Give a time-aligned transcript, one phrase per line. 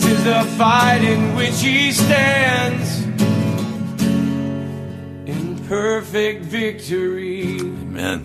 [0.00, 3.02] This is a fight in which He stands
[5.28, 7.60] in perfect victory.
[7.60, 8.20] Amen.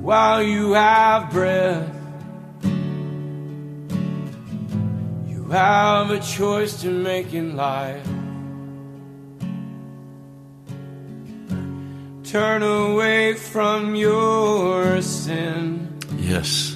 [0.00, 1.92] While you have breath,
[5.28, 8.06] you have a choice to make in life.
[12.24, 15.86] Turn away from your sin
[16.26, 16.75] Yes.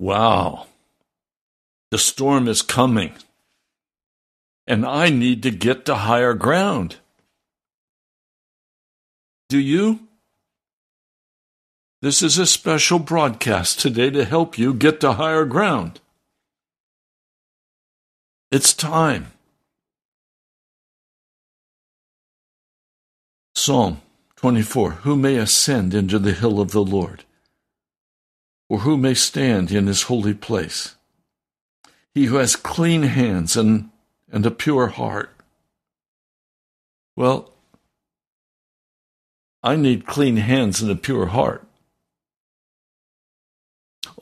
[0.00, 0.66] Wow.
[1.90, 3.12] The storm is coming.
[4.66, 6.96] And I need to get to higher ground.
[9.50, 10.00] Do you?
[12.00, 16.00] This is a special broadcast today to help you get to higher ground.
[18.50, 19.32] It's time.
[23.54, 24.00] Psalm
[24.36, 27.24] 24 Who may ascend into the hill of the Lord?
[28.70, 30.94] Or who may stand in his holy place?
[32.14, 33.90] He who has clean hands and,
[34.30, 35.34] and a pure heart.
[37.16, 37.52] Well,
[39.60, 41.66] I need clean hands and a pure heart.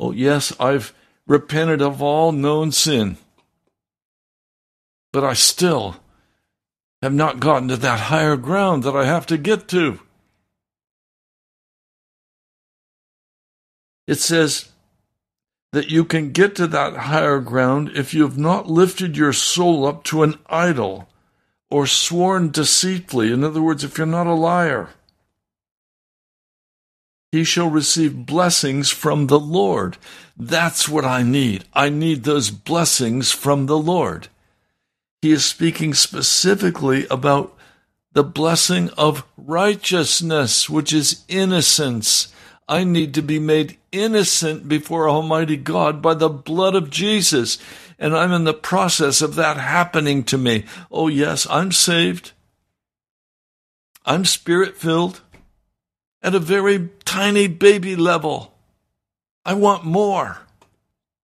[0.01, 0.95] Oh, yes, I've
[1.27, 3.19] repented of all known sin,
[5.13, 5.97] but I still
[7.03, 10.01] have not gotten to that higher ground that I have to get to.
[14.09, 14.71] It says
[15.71, 19.87] that you can get to that higher ground if you have not lifted your soul
[19.87, 21.09] up to an idol
[21.71, 23.31] or sworn deceitfully.
[23.31, 24.89] In other words, if you're not a liar
[27.31, 29.99] he shall receive blessings from the Lord.
[30.37, 31.65] That's what I need.
[31.75, 34.29] I need those blessings from the Lord.
[35.21, 37.55] He is speaking specifically about
[38.13, 42.33] the blessing of righteousness, which is innocence.
[42.69, 47.59] I need to be made innocent before Almighty God by the blood of Jesus.
[47.99, 50.67] And I'm in the process of that happening to me.
[50.91, 52.33] Oh, yes, I'm saved.
[54.05, 55.23] I'm spirit filled
[56.23, 58.55] at a very tiny baby level.
[59.45, 60.39] I want more.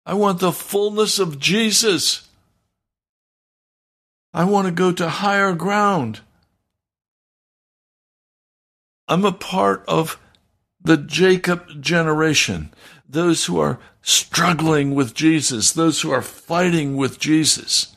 [0.06, 2.28] I want the fullness of Jesus.
[4.34, 6.22] I want to go to higher ground.
[9.08, 10.18] I'm a part of
[10.84, 12.74] the Jacob generation,
[13.08, 17.96] those who are struggling with Jesus, those who are fighting with Jesus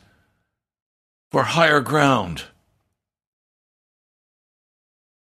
[1.31, 2.45] for higher ground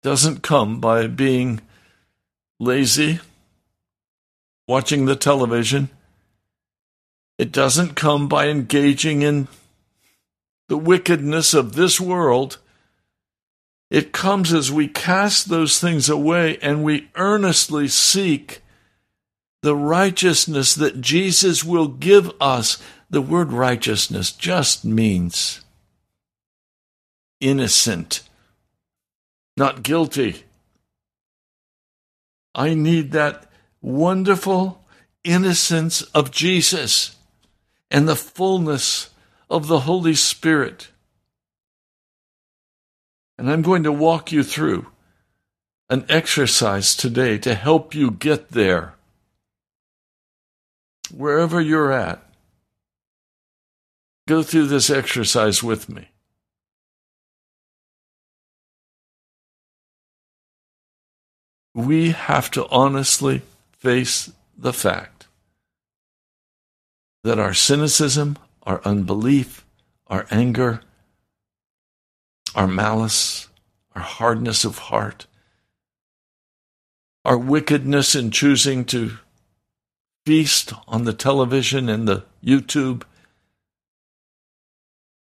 [0.02, 1.60] doesn't come by being
[2.60, 3.18] lazy,
[4.68, 5.88] watching the television.
[7.38, 9.48] It doesn't come by engaging in
[10.68, 12.58] the wickedness of this world.
[13.91, 18.62] It comes as we cast those things away and we earnestly seek
[19.62, 22.83] the righteousness that Jesus will give us.
[23.09, 25.61] The word righteousness just means
[27.41, 28.23] innocent
[29.56, 30.44] not guilty.
[32.55, 33.50] I need that
[33.81, 34.85] wonderful
[35.25, 37.17] innocence of Jesus
[37.91, 39.11] and the fullness
[39.49, 40.88] of the Holy Spirit.
[43.38, 44.87] And I'm going to walk you through
[45.91, 48.94] an exercise today to help you get there.
[51.15, 52.23] Wherever you're at,
[54.27, 56.09] go through this exercise with me.
[61.77, 63.43] we have to honestly
[63.79, 65.27] face the fact
[67.23, 69.62] that our cynicism, our unbelief,
[70.06, 70.81] our anger,
[72.56, 73.49] our malice,
[73.94, 75.26] our hardness of heart,
[77.25, 79.19] our wickedness in choosing to
[80.25, 83.04] feast on the television and the YouTube,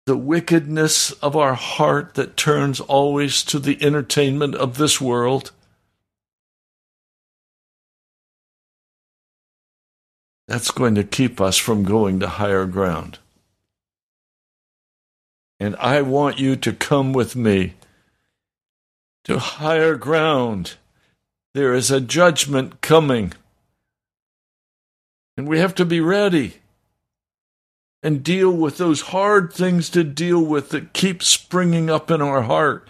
[0.06, 5.50] the wickedness of our heart that turns always to the entertainment of this world
[10.48, 13.18] That's going to keep us from going to higher ground.
[15.58, 17.74] And I want you to come with me
[19.24, 20.74] to higher ground.
[21.54, 23.32] There is a judgment coming.
[25.36, 26.56] And we have to be ready
[28.02, 32.42] and deal with those hard things to deal with that keep springing up in our
[32.42, 32.86] heart.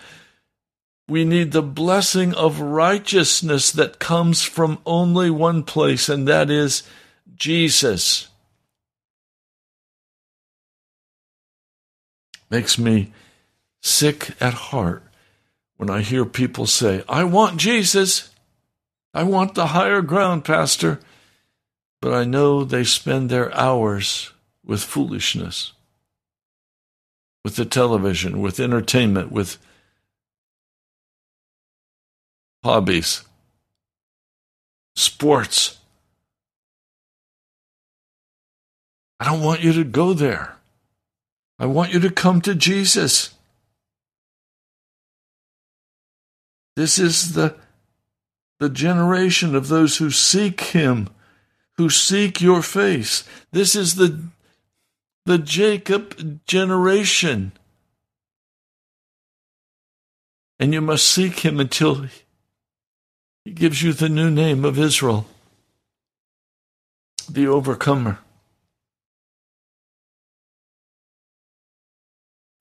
[1.09, 6.83] We need the blessing of righteousness that comes from only one place, and that is
[7.37, 8.29] Jesus
[12.51, 13.13] makes me
[13.83, 15.03] sick at heart
[15.77, 18.31] when I hear people say, I want Jesus.
[19.13, 21.01] I want the higher ground, Pastor.
[22.01, 24.33] But I know they spend their hours
[24.65, 25.73] with foolishness,
[27.45, 29.59] with the television, with entertainment, with
[32.63, 33.23] hobbies,
[34.97, 35.79] sports.
[39.19, 40.56] I don't want you to go there.
[41.59, 43.35] I want you to come to Jesus.
[46.75, 47.57] This is the,
[48.61, 51.09] the generation of those who seek Him,
[51.79, 53.25] who seek your face.
[53.53, 54.21] This is the,
[55.25, 57.53] the Jacob generation.
[60.59, 62.07] And you must seek him until
[63.45, 65.27] he gives you the new name of Israel,
[67.31, 68.21] the overcomer.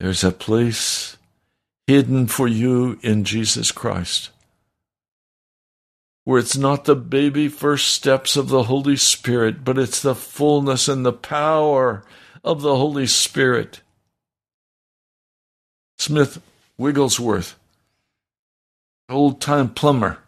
[0.00, 1.16] There's a place
[1.86, 4.30] hidden for you in Jesus Christ
[6.26, 10.88] where it's not the baby first steps of the Holy Spirit, but it's the fullness
[10.88, 12.02] and the power
[12.42, 13.80] of the Holy Spirit.
[15.98, 16.42] Smith
[16.76, 17.56] Wigglesworth,
[19.08, 20.18] old time plumber.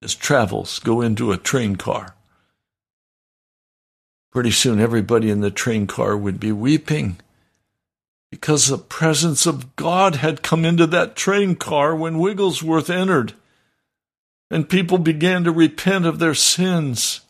[0.00, 2.16] His travels go into a train car.
[4.30, 7.18] Pretty soon, everybody in the train car would be weeping
[8.30, 13.32] because the presence of God had come into that train car when Wigglesworth entered,
[14.50, 17.22] and people began to repent of their sins.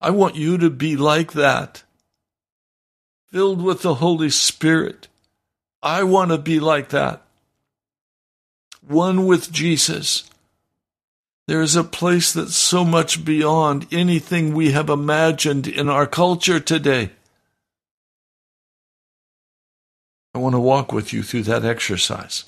[0.00, 1.84] I want you to be like that,
[3.28, 5.06] filled with the Holy Spirit.
[5.80, 7.22] I want to be like that,
[8.80, 10.28] one with Jesus.
[11.46, 16.58] There is a place that's so much beyond anything we have imagined in our culture
[16.58, 17.10] today.
[20.34, 22.44] I want to walk with you through that exercise.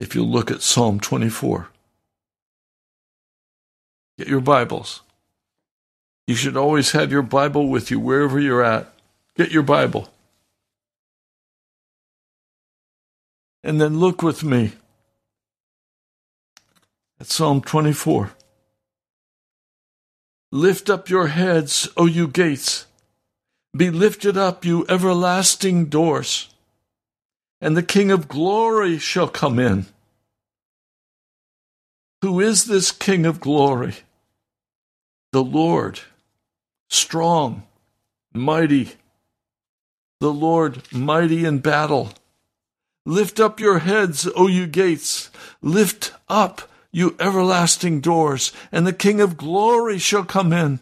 [0.00, 1.68] If you look at Psalm 24,
[4.18, 5.02] get your Bibles.
[6.26, 8.92] You should always have your Bible with you wherever you're at.
[9.36, 10.08] Get your Bible.
[13.62, 14.72] And then look with me
[17.22, 18.32] Psalm 24.
[20.50, 22.86] Lift up your heads, O you gates
[23.74, 26.50] be lifted up, you everlasting doors,
[27.60, 29.86] and the King of glory shall come in.
[32.20, 33.94] Who is this King of glory?
[35.32, 36.00] The Lord,
[36.90, 37.62] strong,
[38.34, 38.92] mighty,
[40.20, 42.10] the Lord mighty in battle.
[43.06, 45.30] Lift up your heads, O you gates,
[45.62, 50.78] lift up, you everlasting doors, and the King of glory shall come in.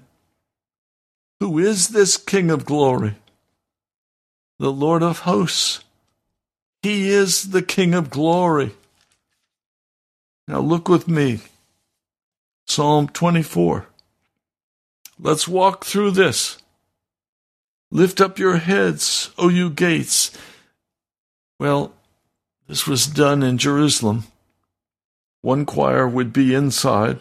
[1.39, 3.15] Who is this King of glory?
[4.59, 5.85] The Lord of hosts.
[6.83, 8.73] He is the King of glory.
[10.49, 11.41] Now look with me.
[12.67, 13.87] Psalm 24.
[15.19, 16.59] Let's walk through this.
[17.91, 20.31] Lift up your heads, O you gates.
[21.59, 21.93] Well,
[22.69, 24.25] this was done in Jerusalem.
[25.43, 27.21] One choir would be inside,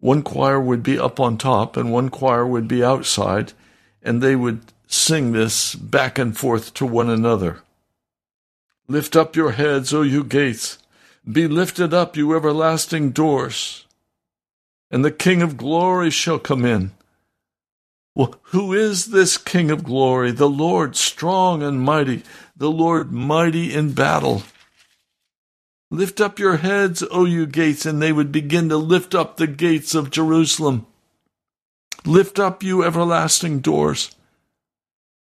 [0.00, 3.52] one choir would be up on top and one choir would be outside,
[4.02, 7.60] and they would sing this back and forth to one another.
[8.86, 10.78] Lift up your heads, O you gates.
[11.30, 13.84] Be lifted up, you everlasting doors,
[14.90, 16.92] and the King of glory shall come in.
[18.14, 20.30] Well, who is this King of glory?
[20.30, 22.22] The Lord strong and mighty,
[22.56, 24.42] the Lord mighty in battle.
[25.90, 29.46] Lift up your heads, O you gates, and they would begin to lift up the
[29.46, 30.86] gates of Jerusalem.
[32.04, 34.14] Lift up, you everlasting doors.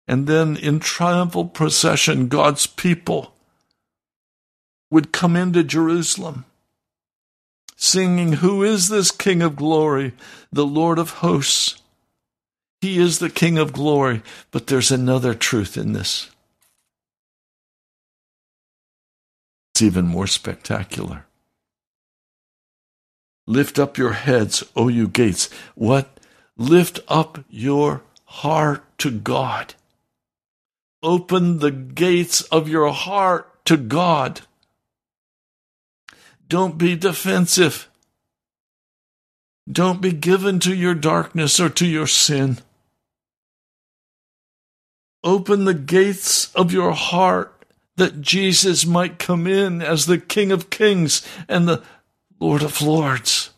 [0.08, 3.32] And then in triumphal procession, God's people
[4.90, 6.44] would come into Jerusalem,
[7.76, 10.14] singing, Who is this King of glory,
[10.52, 11.80] the Lord of hosts?
[12.80, 14.23] He is the King of glory.
[14.50, 16.30] But there's another truth in this.
[19.76, 21.26] It's even more spectacular.
[23.47, 25.50] Lift up your heads, O you gates.
[25.75, 26.18] What?
[26.56, 29.75] Lift up your heart to God.
[31.02, 34.40] Open the gates of your heart to God.
[36.49, 37.90] Don't be defensive.
[39.71, 42.61] Don't be given to your darkness or to your sin.
[45.23, 47.56] Open the gates of your heart
[47.97, 51.83] that Jesus might come in as the King of Kings and the
[52.38, 53.50] Lord of Lords.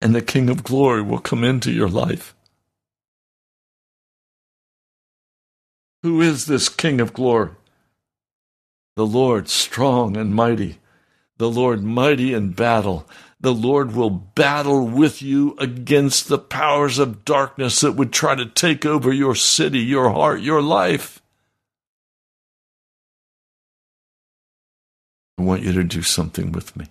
[0.00, 2.34] And the King of Glory will come into your life.
[6.02, 7.52] Who is this King of Glory?
[8.96, 10.78] The Lord strong and mighty,
[11.38, 13.08] the Lord mighty in battle.
[13.40, 18.46] The Lord will battle with you against the powers of darkness that would try to
[18.46, 21.20] take over your city, your heart, your life.
[25.38, 26.86] I want you to do something with me.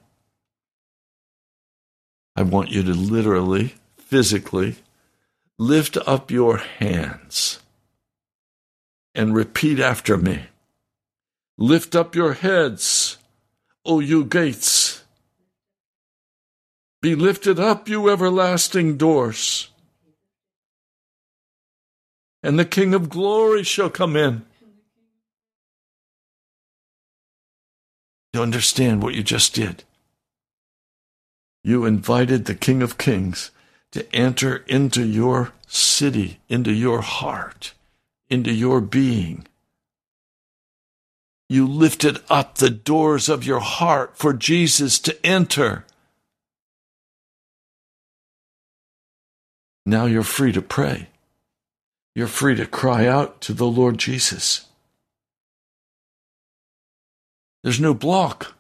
[2.36, 4.78] I want you to literally, physically,
[5.58, 7.60] lift up your hands
[9.16, 10.48] and repeat after me
[11.58, 13.18] Lift up your heads,
[13.86, 15.04] O you gates.
[17.02, 19.70] Be lifted up, you everlasting doors.
[22.42, 24.46] And the King of glory shall come in.
[28.34, 29.84] You understand what you just did?
[31.63, 33.52] You invited the King of Kings
[33.92, 37.74] to enter into your city, into your heart,
[38.30, 39.46] into your being.
[41.48, 45.86] You lifted up the doors of your heart for Jesus to enter.
[49.86, 51.10] Now you're free to pray.
[52.16, 54.66] You're free to cry out to the Lord Jesus.
[57.63, 58.53] There's no block.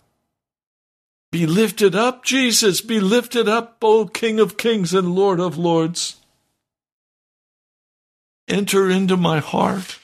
[1.31, 2.81] Be lifted up, Jesus.
[2.81, 6.17] Be lifted up, O King of kings and Lord of lords.
[8.47, 9.99] Enter into my heart.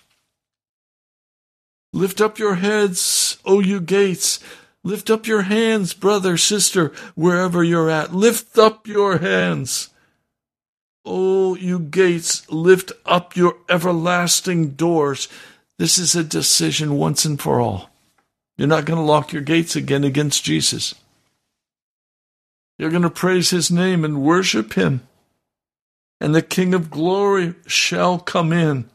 [1.94, 4.40] Lift up your heads, O you gates.
[4.84, 8.14] Lift up your hands, brother, sister, wherever you're at.
[8.14, 9.90] Lift up your hands.
[11.06, 15.28] O you gates, lift up your everlasting doors.
[15.78, 17.89] This is a decision once and for all.
[18.60, 20.94] You're not going to lock your gates again against Jesus.
[22.78, 25.08] You're going to praise his name and worship him.
[26.20, 28.90] And the King of glory shall come in.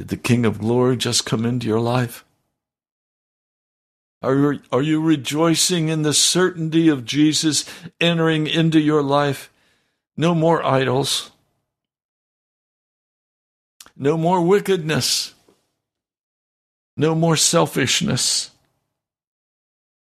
[0.00, 2.24] Did the King of glory just come into your life?
[4.24, 7.64] Are you, are you rejoicing in the certainty of Jesus
[8.00, 9.52] entering into your life?
[10.16, 11.30] No more idols.
[13.96, 15.32] No more wickedness.
[16.96, 18.50] No more selfishness.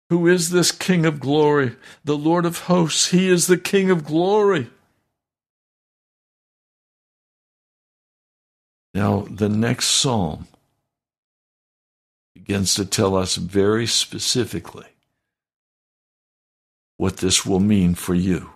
[0.09, 1.75] Who is this King of glory?
[2.05, 3.11] The Lord of hosts.
[3.11, 4.71] He is the King of glory.
[8.95, 10.47] Now, the next psalm
[12.35, 14.87] begins to tell us very specifically
[16.97, 18.51] what this will mean for you.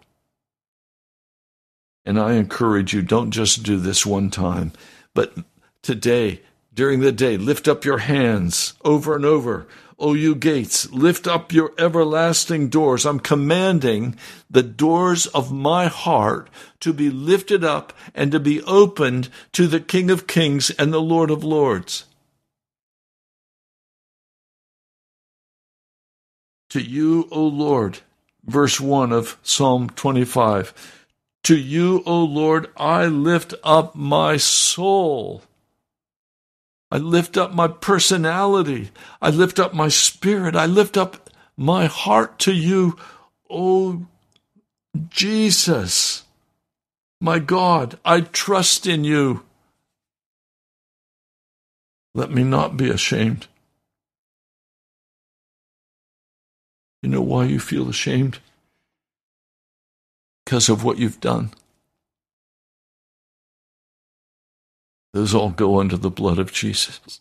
[2.06, 4.72] And I encourage you, don't just do this one time,
[5.14, 5.34] but
[5.82, 6.40] today,
[6.72, 9.66] during the day, lift up your hands over and over
[10.00, 13.04] O you gates, lift up your everlasting doors.
[13.04, 14.16] I'm commanding
[14.50, 16.48] the doors of my heart
[16.80, 21.02] to be lifted up and to be opened to the King of Kings and the
[21.02, 22.06] Lord of Lords.
[26.70, 27.98] To you, O Lord,
[28.46, 31.06] verse 1 of Psalm 25.
[31.42, 35.42] To you, O Lord, I lift up my soul.
[36.90, 38.90] I lift up my personality.
[39.22, 40.56] I lift up my spirit.
[40.56, 42.96] I lift up my heart to you,
[43.48, 44.06] oh
[45.08, 46.24] Jesus.
[47.20, 49.42] My God, I trust in you.
[52.14, 53.46] Let me not be ashamed.
[57.02, 58.38] You know why you feel ashamed?
[60.44, 61.50] Because of what you've done.
[65.12, 67.20] Those all go under the blood of Jesus.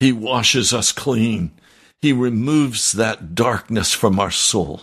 [0.00, 1.52] He washes us clean.
[2.00, 4.82] He removes that darkness from our soul.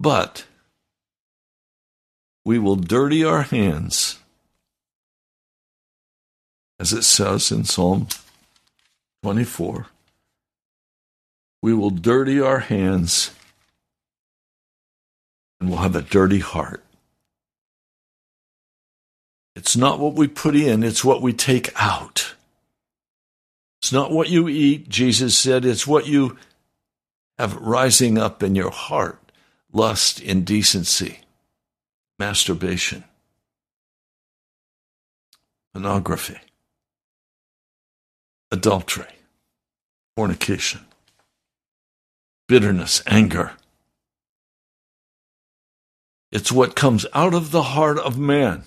[0.00, 0.44] But
[2.44, 4.18] we will dirty our hands,
[6.80, 8.08] as it says in Psalm
[9.22, 9.86] 24.
[11.62, 13.30] We will dirty our hands
[15.60, 16.82] and we'll have a dirty heart.
[19.60, 22.34] It's not what we put in, it's what we take out.
[23.82, 26.38] It's not what you eat, Jesus said, it's what you
[27.38, 29.18] have rising up in your heart
[29.70, 31.20] lust, indecency,
[32.18, 33.04] masturbation,
[35.74, 36.40] pornography,
[38.50, 39.12] adultery,
[40.16, 40.86] fornication,
[42.48, 43.52] bitterness, anger.
[46.32, 48.64] It's what comes out of the heart of man.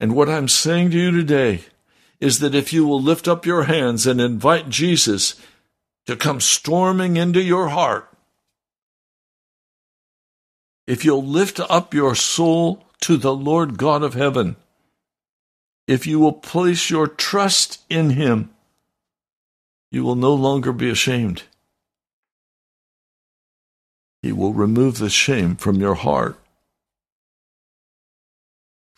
[0.00, 1.64] And what I'm saying to you today
[2.20, 5.34] is that if you will lift up your hands and invite Jesus
[6.06, 8.08] to come storming into your heart,
[10.86, 14.56] if you'll lift up your soul to the Lord God of heaven,
[15.86, 18.50] if you will place your trust in Him,
[19.90, 21.44] you will no longer be ashamed.
[24.22, 26.38] He will remove the shame from your heart.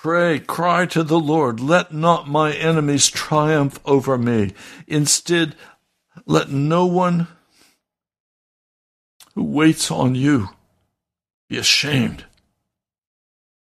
[0.02, 4.54] Pray, cry to the Lord, let not my enemies triumph over me.
[4.86, 5.54] Instead,
[6.24, 7.28] let no one
[9.34, 10.48] who waits on you
[11.50, 12.24] be ashamed,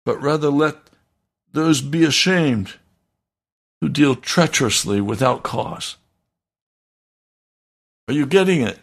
[0.04, 0.76] but rather let
[1.52, 2.74] those be ashamed
[3.80, 5.96] who deal treacherously without cause.
[8.08, 8.80] Are you getting it?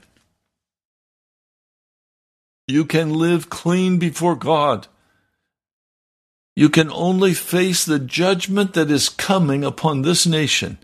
[2.69, 4.87] You can live clean before God.
[6.55, 10.77] You can only face the judgment that is coming upon this nation.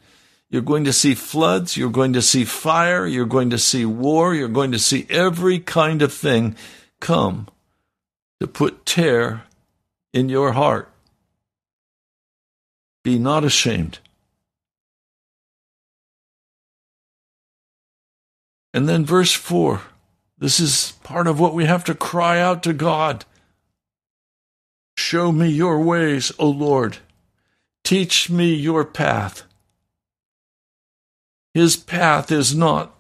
[0.50, 4.34] You're going to see floods, you're going to see fire, you're going to see war,
[4.34, 6.56] you're going to see every kind of thing
[7.00, 7.48] come
[8.40, 9.44] to put tear
[10.12, 10.92] in your heart.
[13.04, 14.00] Be not ashamed.
[18.74, 19.82] And then verse 4
[20.40, 23.26] this is part of what we have to cry out to God.
[25.00, 26.98] Show me your ways, O Lord.
[27.86, 29.44] Teach me your path.
[31.54, 32.94] His path is not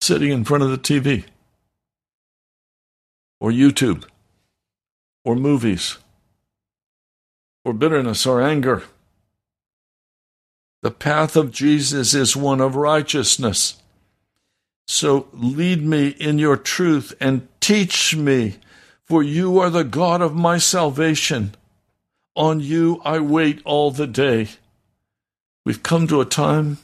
[0.00, 1.24] sitting in front of the TV
[3.40, 4.04] or YouTube
[5.24, 5.98] or movies
[7.64, 8.82] or bitterness or anger.
[10.82, 13.80] The path of Jesus is one of righteousness.
[14.88, 18.56] So lead me in your truth and teach me,
[19.10, 21.56] for you are the God of my salvation.
[22.36, 24.50] On you I wait all the day.
[25.64, 26.78] We've come to a time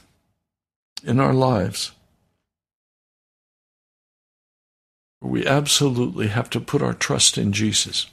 [1.05, 1.93] in our lives
[5.21, 8.07] where we absolutely have to put our trust in Jesus.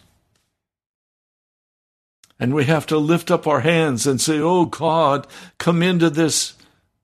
[2.38, 5.26] And we have to lift up our hands and say, Oh God,
[5.58, 6.54] come into this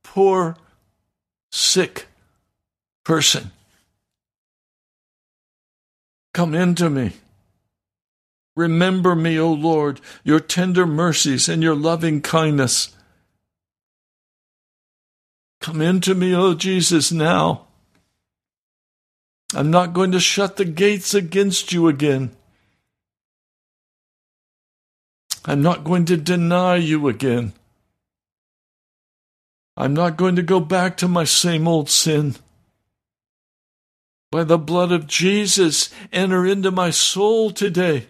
[0.04, 0.56] poor,
[1.50, 2.06] sick,
[3.02, 3.50] person.
[6.32, 7.12] Come into me.
[8.56, 12.94] Remember me, O Lord, your tender mercies and your loving kindness.
[15.60, 17.66] Come into me, O Jesus, now.
[19.54, 22.30] I'm not going to shut the gates against you again.
[25.44, 27.52] I'm not going to deny you again.
[29.76, 32.36] I'm not going to go back to my same old sin
[34.30, 38.06] by the blood of Jesus, enter into my soul today.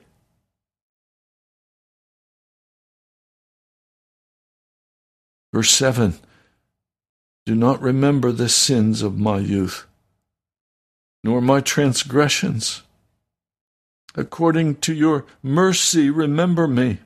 [5.52, 6.14] Verse 7
[7.46, 9.86] Do not remember the sins of my youth,
[11.24, 12.82] nor my transgressions.
[14.14, 16.98] According to your mercy, remember me.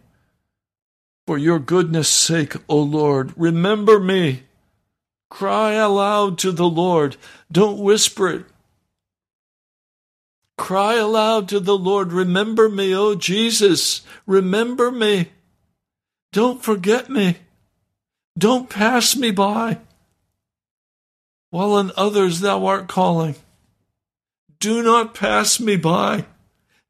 [1.27, 4.42] For your goodness' sake, O Lord, remember me.
[5.31, 7.16] Cry aloud to the Lord.
[7.50, 8.46] Don't whisper it.
[10.57, 15.31] Cry aloud to the Lord, Remember me, O Jesus, remember me.
[16.33, 17.37] Don't forget me.
[18.38, 19.79] Don't pass me by.
[21.51, 23.37] While on others thou art calling.
[24.59, 26.27] Do not pass me by.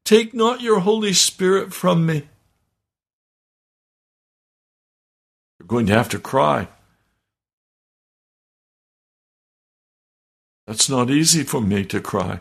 [0.03, 2.27] Take not your Holy Spirit from me.
[5.59, 6.67] You're going to have to cry.
[10.67, 12.39] That's not easy for me to cry.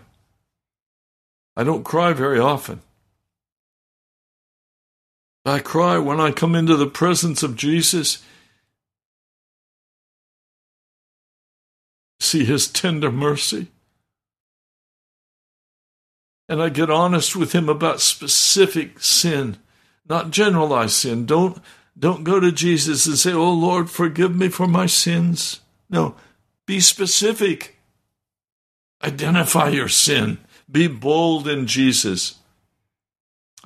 [1.57, 2.81] I don't cry very often.
[5.45, 8.23] I cry when I come into the presence of Jesus,
[12.19, 13.69] see his tender mercy.
[16.49, 19.59] And I get honest with him about specific sin,
[20.09, 21.27] not generalized sin.
[21.27, 21.59] Don't,
[21.99, 25.61] don't go to Jesus and say, Oh Lord, forgive me for my sins.
[25.89, 26.17] No,
[26.67, 27.77] be specific.
[29.03, 30.39] Identify your sin.
[30.71, 32.37] Be bold in Jesus.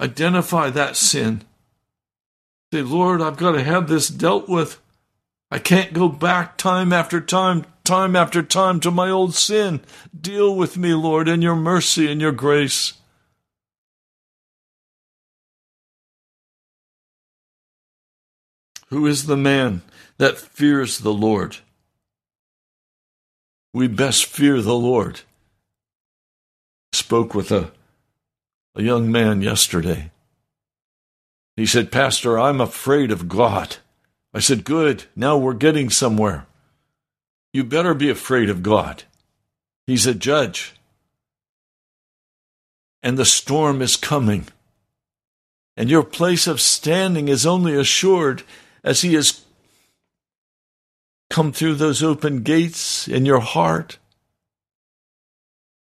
[0.00, 1.42] Identify that sin.
[2.72, 4.80] Say, Lord, I've got to have this dealt with.
[5.50, 9.80] I can't go back time after time, time after time to my old sin.
[10.18, 12.94] Deal with me, Lord, in your mercy and your grace.
[18.88, 19.82] Who is the man
[20.18, 21.58] that fears the Lord?
[23.72, 25.20] We best fear the Lord
[26.92, 27.70] spoke with a,
[28.74, 30.10] a young man yesterday.
[31.56, 33.76] He said, Pastor, I'm afraid of God.
[34.32, 36.46] I said, Good, now we're getting somewhere.
[37.52, 39.04] You better be afraid of God.
[39.86, 40.74] He's a judge.
[43.02, 44.46] And the storm is coming.
[45.76, 48.42] And your place of standing is only assured
[48.84, 49.44] as He has
[51.30, 53.98] come through those open gates in your heart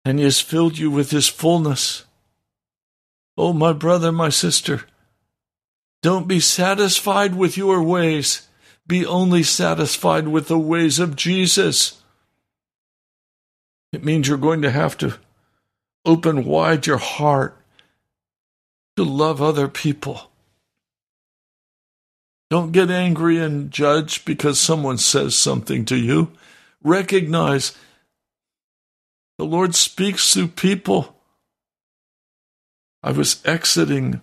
[0.06, 2.06] and he has filled you with his fullness.
[3.36, 4.84] Oh, my brother, my sister,
[6.04, 8.48] don't be satisfied with your ways.
[8.86, 12.04] Be only satisfied with the ways of Jesus.
[13.92, 15.16] It means you're going to have to
[16.06, 17.58] open wide your heart
[18.96, 20.30] to love other people.
[22.52, 26.32] Don't get angry and judge because someone says something to you.
[26.84, 27.76] Recognize
[29.38, 31.16] the Lord speaks through people.
[33.04, 34.22] I was exiting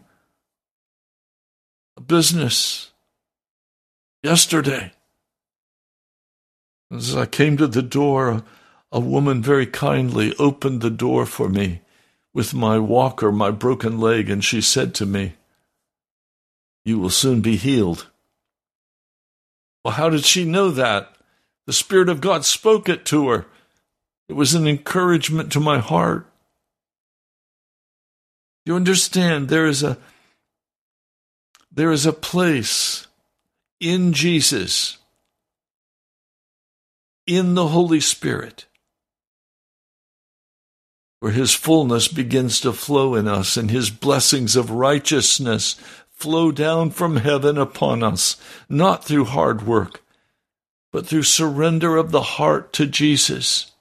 [1.97, 2.91] a business
[4.23, 4.93] yesterday.
[6.91, 8.43] As I came to the door,
[8.91, 11.81] a woman very kindly opened the door for me
[12.35, 15.35] with my walker, my broken leg, and she said to me,
[16.85, 18.09] You will soon be healed.
[19.85, 21.15] Well, how did she know that?
[21.67, 23.47] The Spirit of God spoke it to her.
[24.33, 26.27] It was an encouragement to my heart.
[28.65, 29.99] You understand there is a
[31.71, 33.07] there is a place
[33.79, 34.97] in Jesus,
[37.27, 38.65] in the Holy Spirit,
[41.21, 45.75] where His fullness begins to flow in us and His blessings of righteousness
[46.09, 50.03] flow down from heaven upon us, not through hard work,
[50.91, 53.72] but through surrender of the heart to Jesus.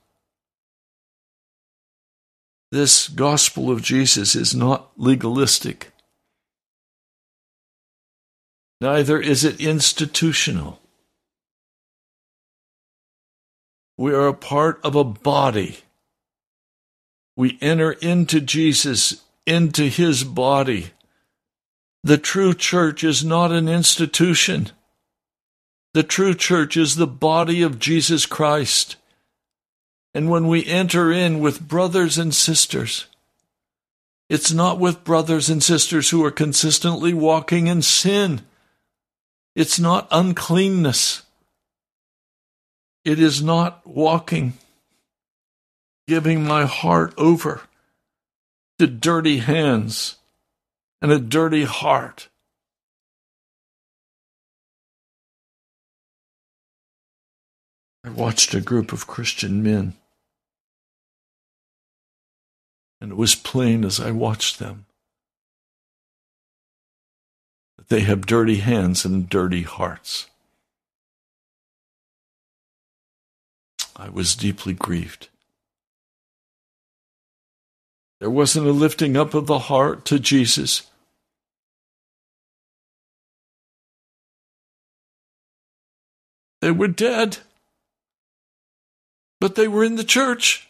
[2.72, 5.92] This gospel of Jesus is not legalistic.
[8.80, 10.80] Neither is it institutional.
[13.98, 15.80] We are a part of a body.
[17.36, 20.92] We enter into Jesus, into his body.
[22.04, 24.72] The true church is not an institution.
[25.94, 28.96] The true church is the body of Jesus Christ.
[30.13, 33.08] And when we enter in with brothers and sisters,
[34.30, 38.41] it's not with brothers and sisters who are consistently walking in sin.
[39.56, 41.24] It's not uncleanness.
[43.04, 44.54] It is not walking,
[46.08, 47.62] giving my heart over
[48.80, 50.17] to dirty hands
[51.02, 52.30] and a dirty heart.
[58.04, 59.93] I watched a group of Christian men,
[63.02, 64.86] and it was plain as I watched them
[67.78, 70.28] that they have dirty hands and dirty hearts.
[73.96, 75.30] I was deeply grieved.
[78.20, 80.84] There wasn't a lifting up of the heart to Jesus.
[86.62, 87.40] They were dead,
[89.40, 90.68] but they were in the church.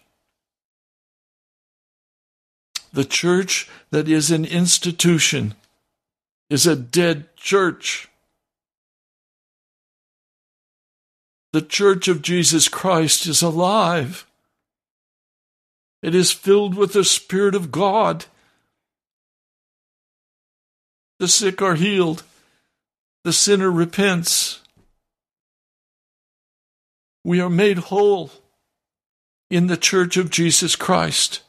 [2.94, 5.56] The church that is an institution
[6.50, 8.10] is a dead church.
[11.54, 14.26] The church of Jesus Christ is alive.
[16.02, 18.26] It is filled with the Spirit of God.
[21.20, 22.24] The sick are healed.
[23.24, 24.62] The sinner repents.
[27.24, 28.32] We are made whole
[29.50, 31.42] in the church of Jesus Christ.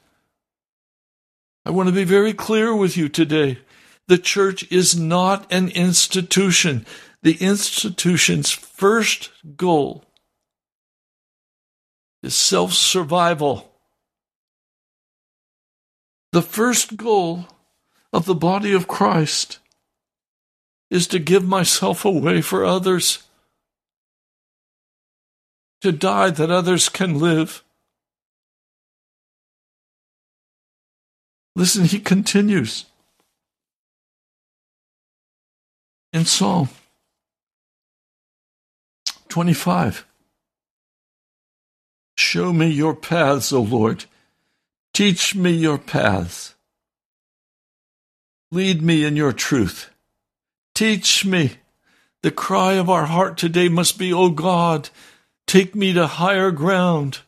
[1.64, 3.58] I want to be very clear with you today.
[4.08, 6.86] The church is not an institution.
[7.22, 10.04] The institution's first goal
[12.22, 13.72] is self survival.
[16.32, 17.46] The first goal
[18.12, 19.58] of the body of Christ
[20.90, 23.22] is to give myself away for others,
[25.80, 27.62] to die that others can live.
[31.54, 32.86] Listen, he continues.
[36.12, 36.68] in Psalm
[39.28, 40.06] 25.
[42.16, 44.04] Show me your paths, O Lord.
[44.92, 46.54] Teach me your paths.
[48.50, 49.90] Lead me in your truth.
[50.74, 51.52] Teach me.
[52.22, 54.90] The cry of our heart today must be, O God,
[55.46, 57.20] take me to higher ground.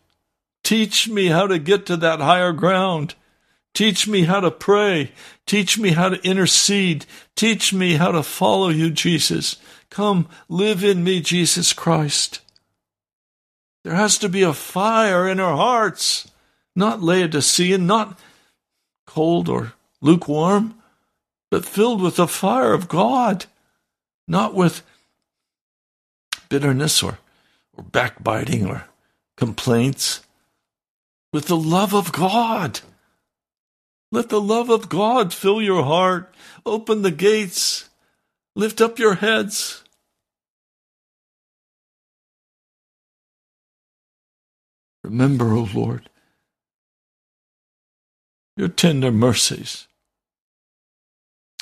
[0.63, 3.15] Teach me how to get to that higher ground.
[3.75, 5.11] Teach me how to pray.
[5.47, 7.07] Teach me how to intercede.
[7.35, 9.57] Teach me how to follow you, Jesus.
[9.91, 12.41] Come, live in me, Jesus Christ.
[13.83, 16.31] There has to be a fire in our hearts,
[16.75, 18.19] not Laodicean, not
[19.07, 20.77] cold or lukewarm,
[21.51, 23.47] but filled with the fire of God,
[24.27, 24.83] not with
[26.49, 27.19] bitterness or,
[27.77, 28.85] or backbiting or
[29.37, 30.21] complaints,
[31.33, 32.81] with the love of God
[34.15, 36.35] let the love of God fill your heart.
[36.65, 37.91] Open the gates.
[38.57, 39.83] Lift up your heads.
[45.03, 46.09] Remember, O Lord,
[48.57, 49.87] your tender mercies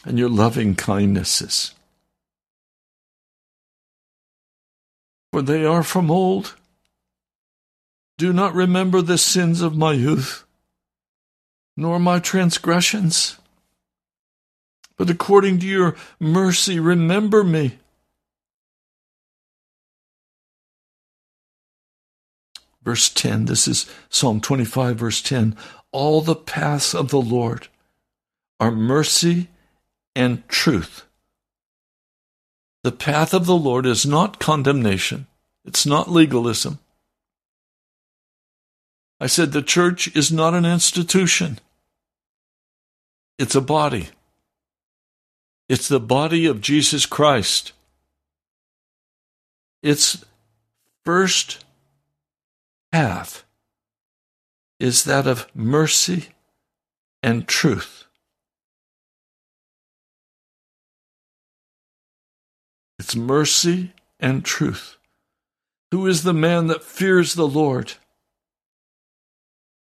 [0.04, 1.74] and your loving kindnesses.
[5.32, 6.54] for they are from old.
[8.18, 10.41] Do not remember the sins of my youth,
[11.76, 13.38] nor my transgressions.
[14.96, 17.78] But according to your mercy, remember me.
[22.82, 25.56] Verse 10, this is Psalm 25, verse 10.
[25.92, 27.68] All the paths of the Lord
[28.58, 29.48] are mercy
[30.16, 31.04] and truth.
[32.82, 35.26] The path of the Lord is not condemnation,
[35.64, 36.80] it's not legalism.
[39.22, 41.61] I said the church is not an institution,
[43.38, 44.08] it's a body.
[45.68, 47.72] It's the body of Jesus Christ.
[49.80, 50.24] Its
[51.04, 51.64] first
[52.90, 53.44] path
[54.80, 56.30] is that of mercy
[57.22, 58.06] and truth.
[62.98, 64.96] It's mercy and truth.
[65.92, 67.94] Who is the man that fears the Lord?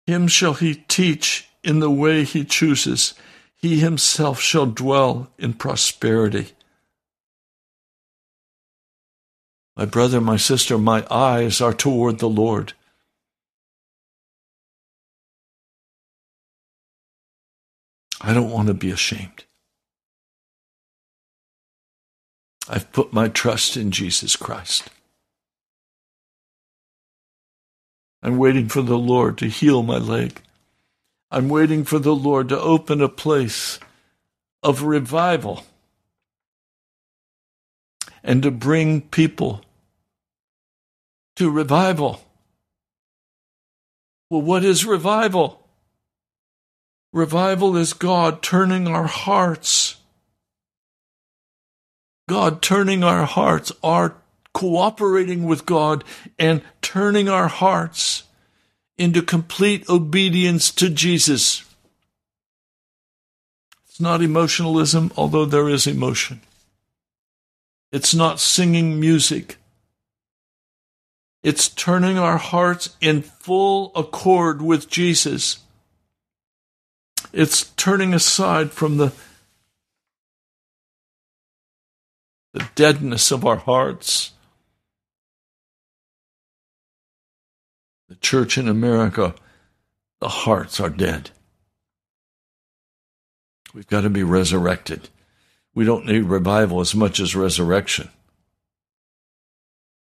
[0.06, 3.14] Him shall he teach in the way he chooses.
[3.54, 6.52] He himself shall dwell in prosperity.
[9.76, 12.74] My brother, my sister, my eyes are toward the Lord.
[18.20, 19.44] I don't want to be ashamed.
[22.68, 24.88] I've put my trust in Jesus Christ.
[28.22, 30.40] I'm waiting for the Lord to heal my leg.
[31.30, 33.80] I'm waiting for the Lord to open a place
[34.62, 35.64] of revival
[38.22, 39.64] and to bring people
[41.36, 42.22] to revival.
[44.30, 45.66] Well, what is revival?
[47.12, 49.96] Revival is God turning our hearts.
[52.28, 54.14] God turning our hearts, our
[54.52, 56.04] cooperating with God
[56.38, 58.24] and turning our hearts
[58.98, 61.64] into complete obedience to Jesus.
[63.86, 66.40] It's not emotionalism, although there is emotion.
[67.90, 69.58] It's not singing music.
[71.42, 75.58] It's turning our hearts in full accord with Jesus.
[77.32, 79.12] It's turning aside from the,
[82.54, 84.32] the deadness of our hearts.
[88.12, 89.34] The church in America,
[90.20, 91.30] the hearts are dead.
[93.72, 95.08] We've got to be resurrected.
[95.74, 98.10] We don't need revival as much as resurrection.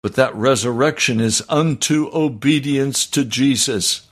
[0.03, 4.07] But that resurrection is unto obedience to Jesus.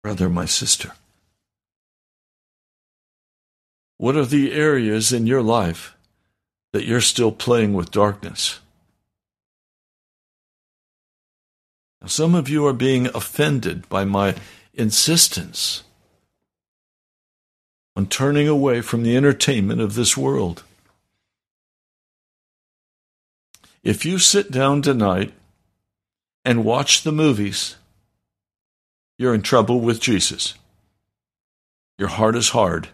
[0.00, 0.92] brother, my sister?
[3.96, 5.96] What are the areas in your life
[6.72, 8.60] that you're still playing with darkness?
[12.06, 14.34] Some of you are being offended by my
[14.74, 15.84] insistence
[17.94, 20.64] on turning away from the entertainment of this world.
[23.82, 25.34] If you sit down tonight
[26.44, 27.76] and watch the movies,
[29.18, 30.54] you're in trouble with Jesus.
[31.98, 32.88] Your heart is hard.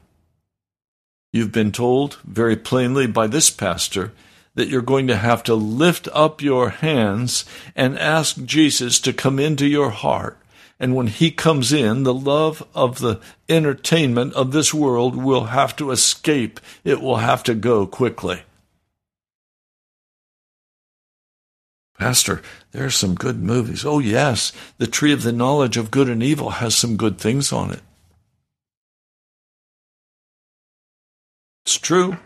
[1.33, 4.12] You've been told very plainly by this pastor
[4.57, 7.45] that you're going to have to lift up your hands
[7.77, 10.38] and ask Jesus to come into your heart.
[10.81, 15.77] And when he comes in, the love of the entertainment of this world will have
[15.77, 16.59] to escape.
[16.85, 18.42] It will have to go quickly.
[21.99, 22.42] Pastor,
[22.73, 23.87] there are some good movies.
[23.87, 27.53] Oh, yes, the tree of the knowledge of good and evil has some good things
[27.53, 27.81] on it.
[31.64, 32.19] It's true.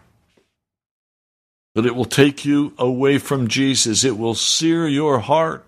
[1.74, 4.04] But it will take you away from Jesus.
[4.04, 5.64] It will sear your heart.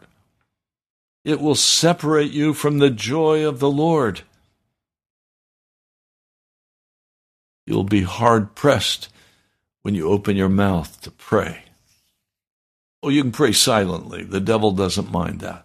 [1.24, 4.22] It will separate you from the joy of the Lord.
[7.66, 9.08] You'll be hard pressed
[9.82, 11.64] when you open your mouth to pray.
[13.02, 14.24] Oh, you can pray silently.
[14.24, 15.64] The devil doesn't mind that.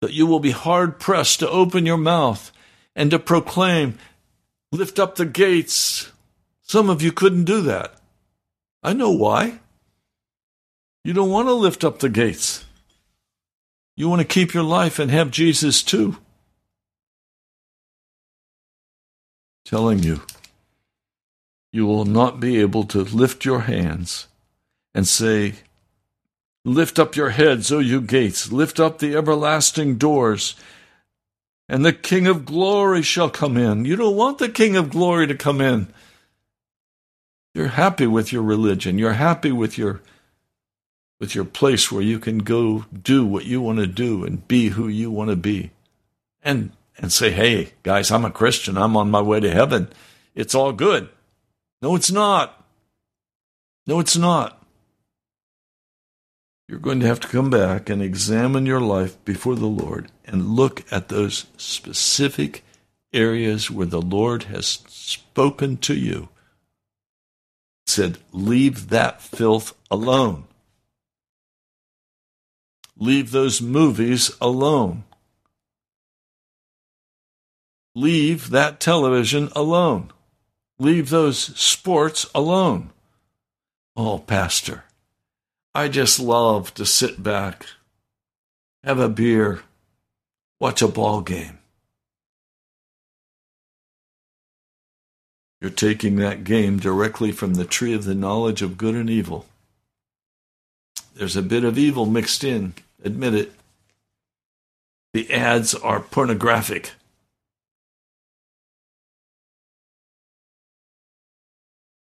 [0.00, 2.50] But you will be hard pressed to open your mouth
[2.96, 3.98] and to proclaim,
[4.70, 6.10] lift up the gates.
[6.62, 7.94] Some of you couldn't do that.
[8.82, 9.60] I know why.
[11.04, 12.64] You don't want to lift up the gates.
[13.96, 16.16] You want to keep your life and have Jesus too.
[19.64, 20.22] Telling you,
[21.72, 24.26] you will not be able to lift your hands
[24.94, 25.54] and say,
[26.64, 30.54] Lift up your heads, O you gates, lift up the everlasting doors,
[31.68, 33.84] and the King of glory shall come in.
[33.84, 35.92] You don't want the King of glory to come in.
[37.54, 38.98] You're happy with your religion.
[38.98, 40.00] You're happy with your
[41.20, 44.70] with your place where you can go do what you want to do and be
[44.70, 45.70] who you want to be.
[46.42, 48.76] And and say, "Hey, guys, I'm a Christian.
[48.76, 49.88] I'm on my way to heaven.
[50.34, 51.08] It's all good."
[51.80, 52.64] No, it's not.
[53.86, 54.64] No, it's not.
[56.68, 60.56] You're going to have to come back and examine your life before the Lord and
[60.56, 62.64] look at those specific
[63.12, 66.28] areas where the Lord has spoken to you.
[67.92, 70.44] Said, leave that filth alone.
[72.96, 75.04] Leave those movies alone.
[77.94, 80.10] Leave that television alone.
[80.78, 82.92] Leave those sports alone.
[83.94, 84.84] Oh, Pastor,
[85.74, 87.66] I just love to sit back,
[88.82, 89.64] have a beer,
[90.58, 91.58] watch a ball game.
[95.62, 99.46] You're taking that game directly from the tree of the knowledge of good and evil.
[101.14, 103.52] There's a bit of evil mixed in, admit it.
[105.12, 106.94] The ads are pornographic.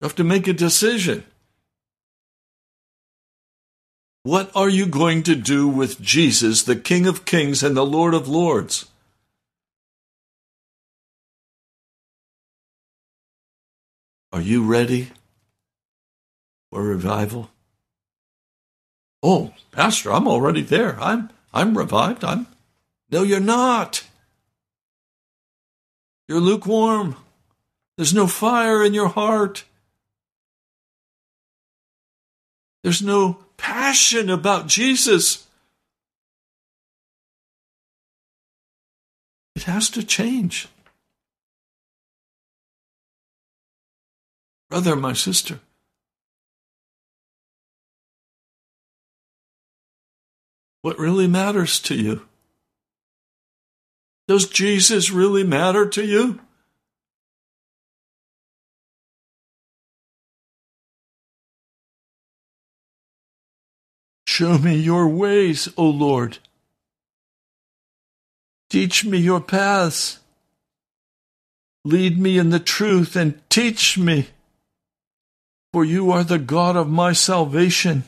[0.02, 1.24] You have to make a decision.
[4.22, 8.14] What are you going to do with Jesus, the King of Kings and the Lord
[8.14, 8.86] of Lords?
[14.32, 15.10] Are you ready
[16.72, 17.50] for revival?
[19.24, 20.98] Oh, Pastor, I'm already there.
[21.02, 22.24] I'm I'm revived.
[22.24, 22.48] I'm
[23.10, 24.06] No, you're not.
[26.28, 27.16] You're lukewarm.
[27.96, 29.64] There's no fire in your heart.
[32.84, 35.48] There's no passion about Jesus.
[39.56, 40.68] It has to change.
[44.70, 45.60] Brother, my sister,
[50.82, 52.22] what really matters to you?
[54.28, 56.42] Does Jesus really matter to you?
[64.26, 66.40] Show me your ways, O Lord.
[68.70, 70.20] Teach me your paths.
[71.86, 74.28] Lead me in the truth and teach me.
[75.78, 78.06] For you are the God of my salvation.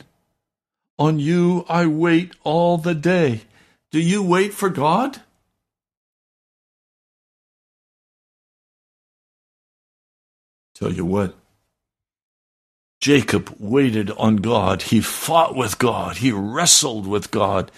[0.98, 3.42] On you I wait all the day.
[3.92, 5.20] Do you wait for God?
[10.74, 11.36] Tell you what,
[13.00, 14.82] Jacob waited on God.
[14.82, 16.16] He fought with God.
[16.16, 17.70] He wrestled with God.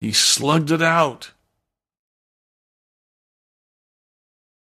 [0.00, 1.32] He slugged it out.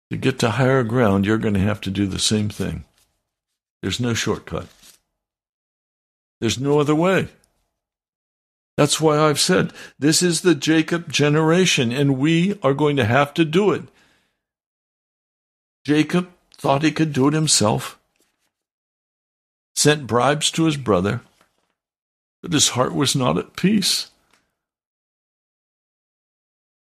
[0.10, 2.86] To get to higher ground, you're going to have to do the same thing.
[3.82, 4.68] There's no shortcut.
[6.42, 7.30] There's no other way.
[8.78, 13.34] That's why I've said this is the Jacob generation, and we are going to have
[13.34, 13.84] to do it.
[15.86, 18.00] Jacob thought he could do it himself
[19.80, 21.22] sent bribes to his brother,
[22.42, 24.12] but his heart was not at peace.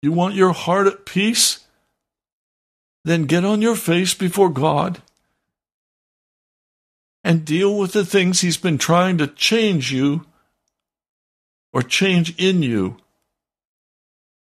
[0.02, 1.60] You want your heart at peace?
[3.04, 5.00] Then get on your face before God
[7.24, 10.26] and deal with the things He's been trying to change you
[11.72, 12.96] or change in you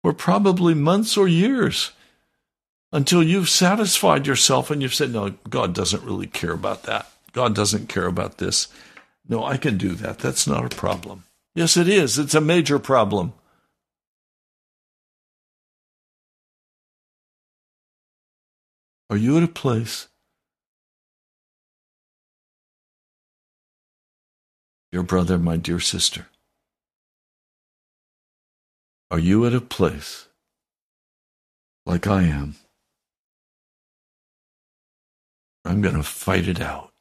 [0.02, 1.92] for probably months or years
[2.92, 7.10] until you've satisfied yourself and you've said, No, God doesn't really care about that.
[7.32, 8.68] God doesn't care about this.
[9.28, 10.18] No, I can do that.
[10.18, 11.24] That's not a problem.
[11.54, 12.18] Yes, it is.
[12.18, 13.32] It's a major problem.
[19.08, 20.08] Are you at a place
[24.92, 26.26] Dear brother, my dear sister,
[29.10, 30.28] are you at a place
[31.86, 32.56] like I am?
[35.64, 36.92] I'm going to fight it out.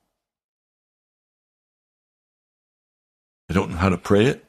[3.50, 4.46] I don't know how to pray it.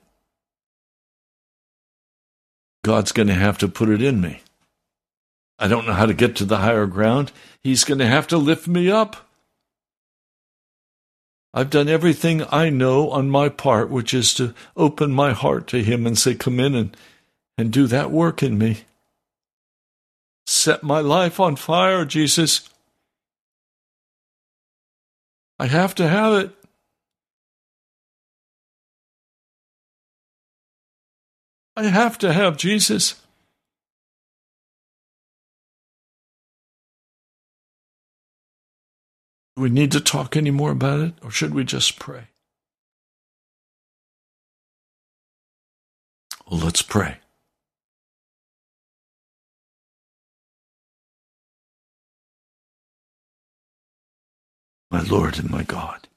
[2.84, 4.42] God's going to have to put it in me.
[5.58, 7.32] I don't know how to get to the higher ground.
[7.60, 9.31] He's going to have to lift me up.
[11.54, 15.82] I've done everything I know on my part, which is to open my heart to
[15.82, 16.96] Him and say, Come in and,
[17.58, 18.84] and do that work in me.
[20.46, 22.68] Set my life on fire, Jesus.
[25.58, 26.50] I have to have it.
[31.76, 33.21] I have to have Jesus.
[39.56, 42.28] Do we need to talk any more about it, or should we just pray?
[46.50, 47.18] Well, let's pray.
[54.90, 56.08] My Lord and my God.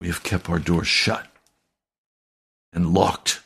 [0.00, 1.26] We have kept our doors shut
[2.72, 3.39] and locked.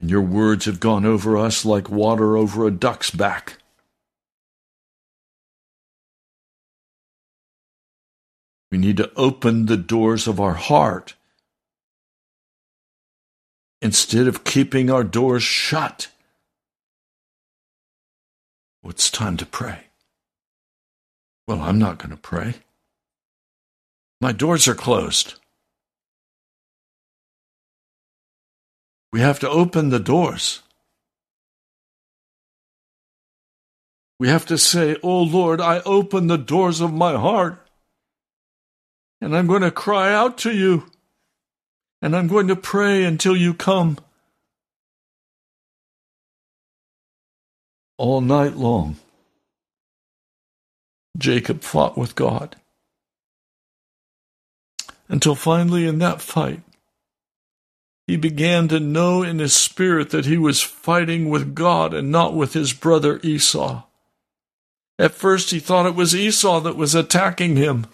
[0.00, 3.58] And your words have gone over us like water over a duck's back.
[8.70, 11.14] We need to open the doors of our heart
[13.80, 16.08] instead of keeping our doors shut.
[18.82, 19.84] Well, it's time to pray.
[21.46, 22.56] Well, I'm not going to pray.
[24.20, 25.37] My doors are closed.
[29.12, 30.62] We have to open the doors.
[34.18, 37.64] We have to say, Oh Lord, I open the doors of my heart.
[39.20, 40.86] And I'm going to cry out to you.
[42.00, 43.98] And I'm going to pray until you come.
[47.96, 48.96] All night long,
[51.16, 52.54] Jacob fought with God
[55.08, 56.60] until finally, in that fight,
[58.08, 62.32] he began to know in his spirit that he was fighting with God and not
[62.34, 63.82] with his brother Esau.
[64.98, 67.86] At first, he thought it was Esau that was attacking him,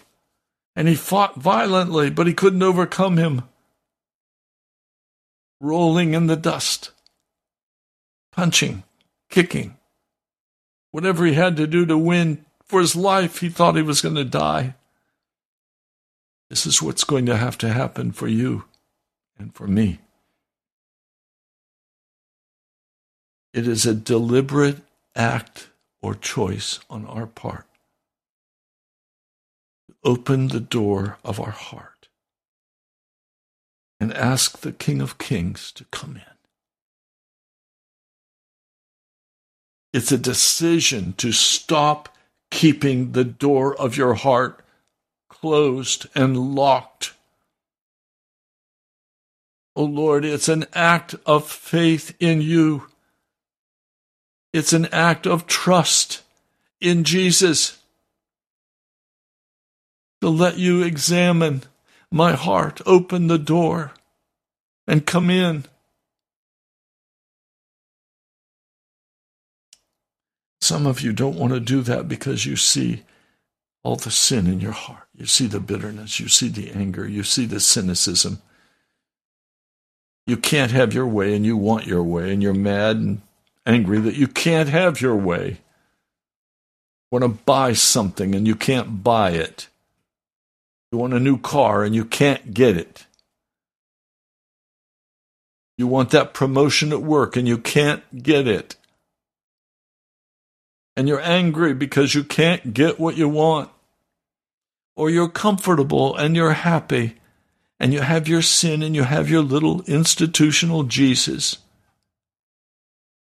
[0.73, 3.43] and he fought violently, but he couldn't overcome him.
[5.59, 6.91] Rolling in the dust,
[8.31, 8.83] punching,
[9.29, 9.75] kicking,
[10.91, 14.15] whatever he had to do to win for his life, he thought he was going
[14.15, 14.75] to die.
[16.49, 18.63] This is what's going to have to happen for you
[19.37, 19.99] and for me.
[23.55, 24.81] It is a deliberate
[25.15, 25.69] act
[26.01, 27.65] or choice on our part
[29.87, 32.09] to open the door of our heart
[33.97, 36.35] and ask the King of Kings to come in.
[39.93, 42.13] It's a decision to stop
[42.51, 44.65] keeping the door of your heart
[45.29, 47.13] closed and locked.
[49.77, 52.87] Oh Lord, it's an act of faith in you.
[54.55, 56.21] It's an act of trust
[56.79, 57.77] in Jesus
[60.21, 61.63] to let you examine
[62.09, 63.91] my heart, open the door,
[64.87, 65.65] and come in.
[70.61, 73.03] Some of you don't want to do that because you see
[73.83, 75.03] all the sin in your heart.
[75.13, 78.41] You see the bitterness, you see the anger, you see the cynicism.
[80.25, 83.21] You can't have your way and you want your way, and you're mad and
[83.65, 85.59] angry that you can't have your way.
[87.11, 89.69] Want to buy something and you can't buy it.
[90.91, 93.05] You want a new car and you can't get it.
[95.77, 98.75] You want that promotion at work and you can't get it.
[100.95, 103.69] And you're angry because you can't get what you want
[104.95, 107.15] or you're comfortable and you're happy
[107.79, 111.57] and you have your sin and you have your little institutional Jesus.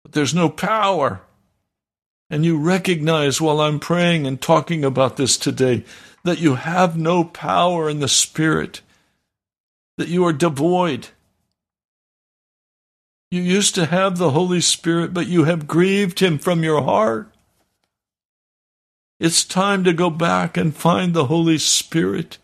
[0.04, 1.22] But there's no power.
[2.30, 5.84] And you recognize while I'm praying and talking about this today
[6.22, 8.80] that you have no power in the Spirit,
[9.98, 11.08] that you are devoid.
[13.30, 17.30] You used to have the Holy Spirit, but you have grieved Him from your heart.
[19.20, 22.38] It's time to go back and find the Holy Spirit.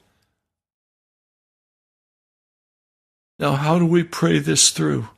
[3.39, 5.09] Now, how do we pray this through?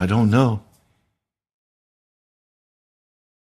[0.00, 0.62] I don't know.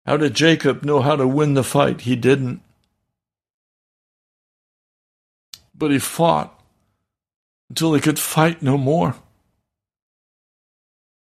[0.05, 2.03] How did Jacob know how to win the fight?
[2.03, 2.61] He didn't.
[5.75, 6.61] But he fought
[7.71, 9.17] until he could fight no more.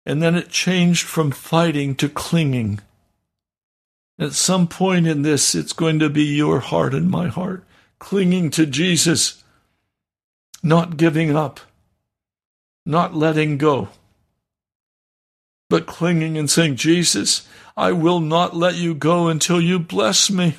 [0.05, 2.81] And then it changed from fighting to clinging.
[4.18, 7.64] At some point in this, it's going to be your heart and my heart
[8.03, 9.45] clinging to Jesus,
[10.61, 11.61] not giving up,
[12.85, 13.89] not letting go,
[15.73, 17.49] but clinging and saying, Jesus,
[17.79, 20.57] I will not let you go until you bless me.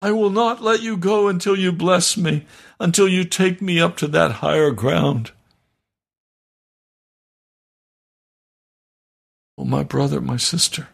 [0.00, 2.46] I will not let you go until you bless me,
[2.78, 5.32] until you take me up to that higher ground.
[9.58, 10.86] Oh, my brother, my sister.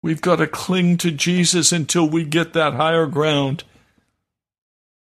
[0.00, 3.64] We've got to cling to Jesus until we get that higher ground.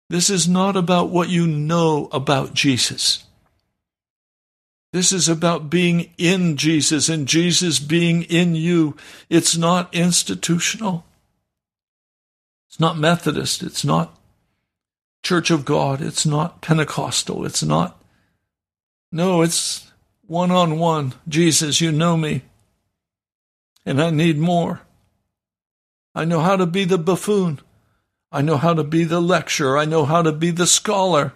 [0.09, 3.24] This is not about what you know about Jesus.
[4.95, 8.97] This is about being in Jesus and Jesus being in you.
[9.29, 11.05] It's not institutional.
[12.69, 13.65] It's not Methodist.
[13.65, 14.17] It's not
[15.25, 16.01] Church of God.
[16.01, 17.45] It's not Pentecostal.
[17.45, 18.01] It's not.
[19.11, 19.91] No, it's
[20.29, 21.15] one on one.
[21.29, 22.43] Jesus, you know me.
[23.85, 24.83] And I need more.
[26.15, 27.59] I know how to be the buffoon.
[28.31, 29.77] I know how to be the lecturer.
[29.77, 31.33] I know how to be the scholar.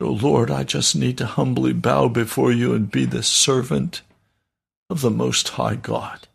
[0.00, 4.00] Oh Lord, I just need to humbly bow before you and be the servant
[4.88, 6.26] of the Most High God.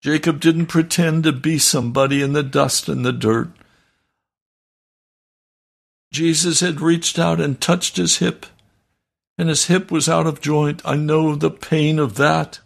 [0.00, 3.50] Jacob didn't pretend to be somebody in the dust and the dirt.
[6.12, 8.46] Jesus had reached out and touched his hip,
[9.36, 10.80] and his hip was out of joint.
[10.84, 12.60] I know the pain of that.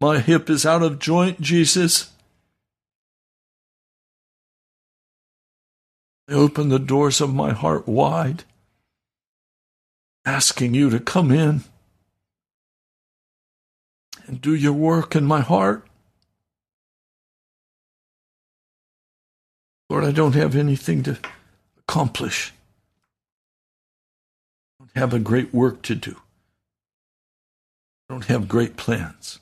[0.00, 2.11] My hip is out of joint, Jesus.
[6.28, 8.44] I open the doors of my heart wide,
[10.24, 11.64] asking you to come in
[14.26, 15.86] and do your work in my heart.
[19.90, 21.18] Lord, I don't have anything to
[21.80, 22.52] accomplish.
[24.80, 26.16] I don't have a great work to do.
[28.08, 29.38] I don't have great plans.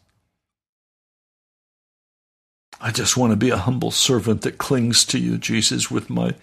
[2.81, 6.35] I just want to be a humble servant that clings to you, Jesus, with my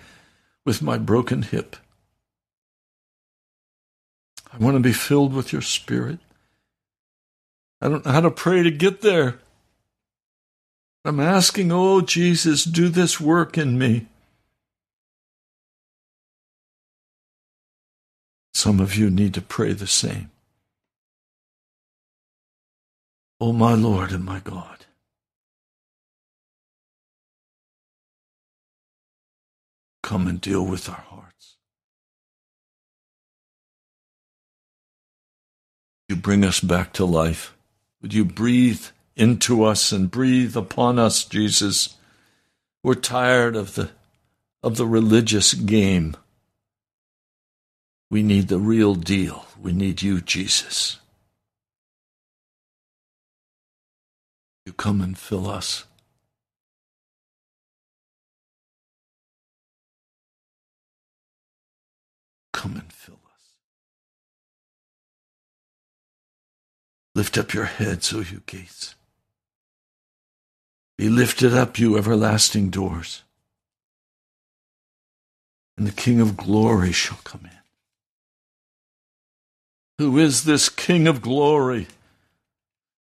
[0.68, 1.78] with my broken hip.
[4.52, 6.20] I want to be filled with your spirit.
[7.82, 9.40] I don't know how to pray to get there.
[11.06, 14.08] I'm asking, oh, Jesus, do this work in me.
[18.54, 20.32] Some of you need to pray the same.
[23.40, 24.77] Oh, my Lord and my God.
[30.08, 31.58] Come and deal with our hearts.
[36.08, 37.54] You bring us back to life.
[38.02, 38.86] Would you breathe
[39.18, 41.98] into us and breathe upon us, Jesus.
[42.84, 43.90] We're tired of the
[44.64, 46.16] of the religious game.
[48.10, 49.46] We need the real deal.
[49.62, 51.02] We need you, Jesus.
[54.66, 55.84] You come and fill us.
[62.58, 63.54] Come and fill us.
[67.14, 68.96] Lift up your heads, O you gates.
[70.98, 73.22] Be lifted up, you everlasting doors,
[75.78, 77.60] and the King of glory shall come in.
[80.00, 81.86] Who is this King of glory?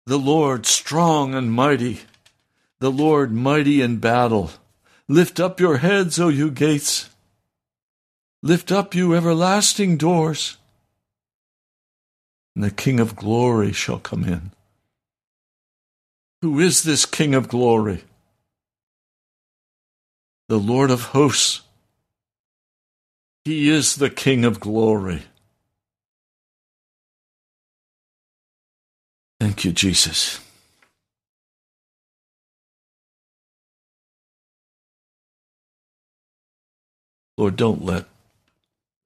[0.05, 2.01] The Lord strong and mighty,
[2.80, 4.51] the Lord mighty in battle.
[5.08, 7.10] Lift up your heads, O you gates.
[8.43, 10.57] Lift up, you everlasting doors,
[12.55, 14.51] and the King of glory shall come in.
[16.41, 18.03] Who is this King of glory?
[20.49, 21.61] The Lord of hosts.
[23.43, 25.23] He is the King of glory.
[29.39, 30.39] Thank you, Jesus.
[37.38, 38.05] Lord, don't let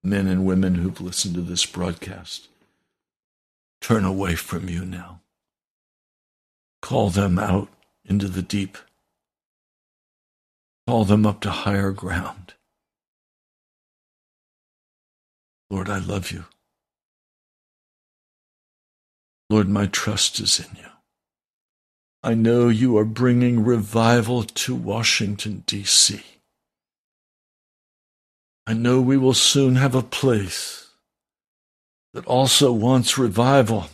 [0.04, 2.48] men and women who've listened to this broadcast
[3.82, 5.22] turn away from you now.
[6.82, 7.70] Call them out
[8.06, 8.78] into the deep.
[10.88, 12.54] Call them up to higher ground.
[15.70, 16.46] Lord, I love you.
[19.50, 20.90] Lord, my trust is in you.
[22.24, 26.24] I know you are bringing revival to Washington, D.C.
[28.68, 30.90] I know we will soon have a place
[32.14, 33.88] that also wants revival.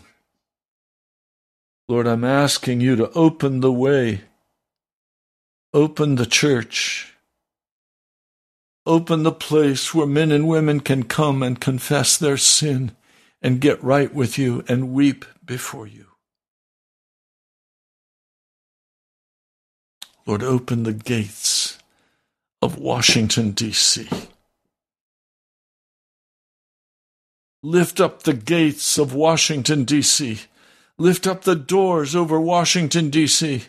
[1.88, 4.22] Lord, I'm asking you to open the way,
[5.74, 7.14] open the church,
[8.86, 12.92] open the place where men and women can come and confess their sin
[13.42, 16.06] and get right with you and weep before you.
[20.26, 21.78] Lord, open the gates
[22.62, 24.10] of Washington, D.C.
[27.68, 30.40] Lift up the gates of Washington, D.C.
[30.98, 33.66] Lift up the doors over Washington, D.C.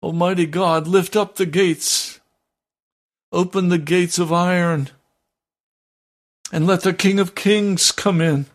[0.00, 2.20] Almighty God, lift up the gates.
[3.32, 4.90] Open the gates of iron.
[6.52, 8.46] And let the King of Kings come in.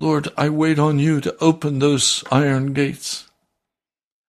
[0.00, 3.28] Lord, I wait on you to open those iron gates.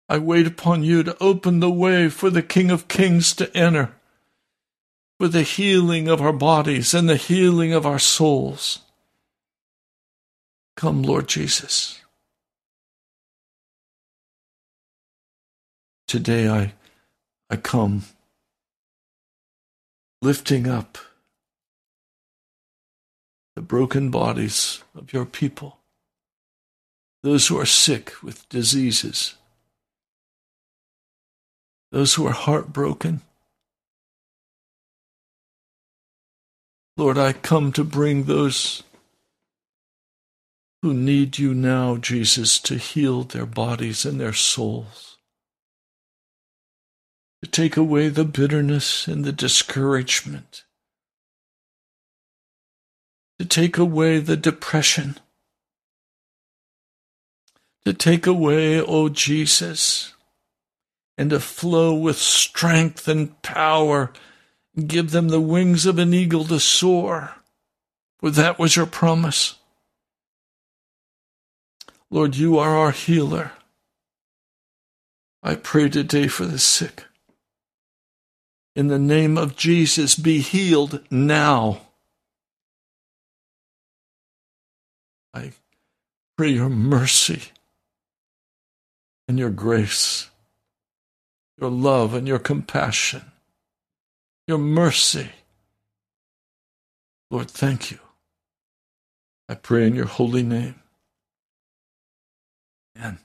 [0.08, 3.96] I wait upon you to open the way for the King of Kings to enter,
[5.20, 8.80] for the healing of our bodies and the healing of our souls.
[10.76, 12.00] Come, Lord Jesus.
[16.08, 16.74] Today I,
[17.50, 18.04] I come
[20.22, 20.98] lifting up
[23.56, 25.78] the broken bodies of your people,
[27.22, 29.36] those who are sick with diseases
[31.92, 33.22] those who are heartbroken.
[37.00, 38.84] Lord, I come to bring those
[40.82, 45.16] who need you now, Jesus, to heal their bodies and their souls,
[47.42, 50.66] to take away the bitterness and the discouragement,
[53.40, 55.18] to take away the depression,
[57.86, 60.12] to take away, O oh Jesus,
[61.18, 64.12] and to flow with strength and power.
[64.76, 67.36] Give them the wings of an eagle to soar,
[68.20, 69.56] for that was your promise.
[72.10, 73.52] Lord, you are our healer.
[75.44, 77.06] I pray today for the sick.
[78.76, 81.82] In the name of Jesus, be healed now.
[85.34, 85.54] I
[86.38, 87.44] pray your mercy
[89.28, 90.30] and your grace
[91.60, 93.29] your love and your compassion,
[94.50, 95.30] your mercy.
[97.30, 98.00] Lord, thank you.
[99.48, 100.82] I pray in your holy name.
[102.98, 103.20] Amen.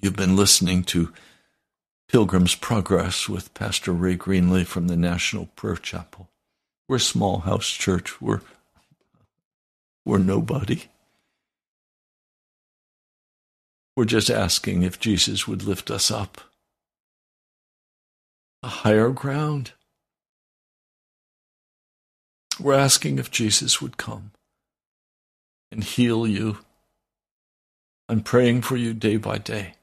[0.00, 1.12] You've been listening to
[2.08, 6.28] Pilgrim's Progress with Pastor Ray Greenley from the National Prayer Chapel.
[6.88, 8.22] We're a small house church.
[8.22, 8.42] We're
[10.04, 10.84] we're nobody.
[13.96, 16.40] We're just asking if Jesus would lift us up
[18.68, 19.72] higher ground.
[22.60, 24.30] We're asking if Jesus would come
[25.72, 26.58] and heal you.
[28.08, 29.74] I'm praying for you day by day.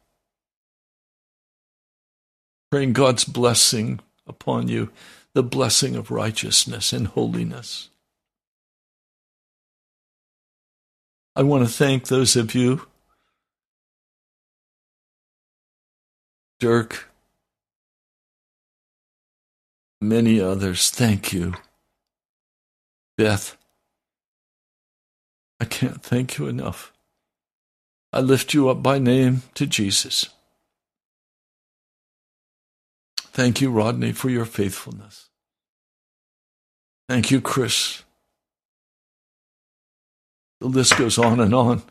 [2.70, 4.90] Praying God's blessing upon you,
[5.34, 7.90] the blessing of righteousness and holiness.
[11.36, 12.88] I want to thank those of you
[16.62, 17.11] Dirk,
[20.02, 21.54] many others, thank you.
[23.18, 23.56] Beth,
[25.60, 26.91] I can't thank you enough.
[28.12, 30.30] I lift you up by name to Jesus.
[33.16, 35.30] Thank you, Rodney, for your faithfulness.
[37.08, 38.04] Thank you, Chris.
[40.60, 41.84] The list goes on and on.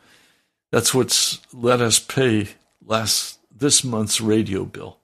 [0.71, 2.49] That's what's let us pay
[2.85, 4.97] last this month's radio bill.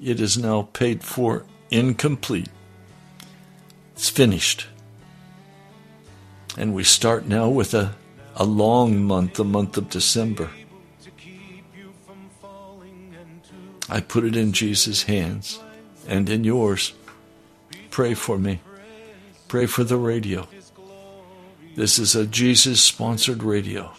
[0.00, 2.48] It is now paid for incomplete.
[3.94, 4.66] It's finished.
[6.56, 7.94] And we start now with a,
[8.36, 10.50] a long month, the month of December.
[13.88, 15.60] I put it in Jesus' hands
[16.06, 16.92] and in yours.
[17.90, 18.60] Pray for me.
[19.48, 20.46] Pray for the radio.
[21.74, 23.92] This is a Jesus sponsored radio.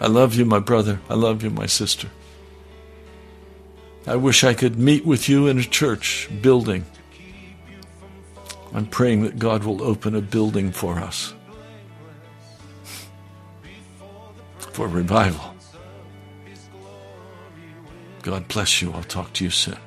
[0.00, 1.00] I love you, my brother.
[1.08, 2.08] I love you, my sister.
[4.06, 6.84] I wish I could meet with you in a church building.
[8.72, 11.34] I'm praying that God will open a building for us
[14.58, 15.54] for revival.
[18.22, 18.92] God bless you.
[18.92, 19.78] I'll talk to you soon.